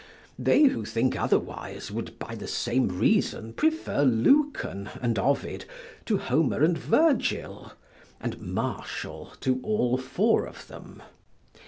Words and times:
They 0.39 0.63
who 0.63 0.83
think 0.83 1.15
otherwise 1.15 1.91
would 1.91 2.17
by 2.17 2.33
the 2.33 2.47
same 2.47 2.87
reason 2.87 3.53
prefer 3.53 4.01
Lucan 4.01 4.89
and 4.99 5.19
Ovid 5.19 5.65
to 6.07 6.17
Homer 6.17 6.63
and 6.63 6.75
Virgil, 6.75 7.73
and 8.19 8.41
Martial 8.41 9.33
to 9.41 9.59
all 9.61 9.99
four 9.99 10.47
of 10.47 10.67
them. 10.67 11.03